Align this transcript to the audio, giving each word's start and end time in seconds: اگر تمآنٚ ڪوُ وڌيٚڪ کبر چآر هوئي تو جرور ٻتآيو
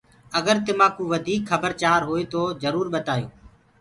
اگر 0.39 0.55
تمآنٚ 0.65 0.95
ڪوُ 0.95 1.03
وڌيٚڪ 1.11 1.41
کبر 1.49 1.71
چآر 1.81 2.01
هوئي 2.09 2.23
تو 2.33 2.41
جرور 2.63 2.85
ٻتآيو 2.93 3.27